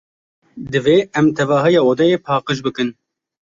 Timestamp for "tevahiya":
1.37-1.81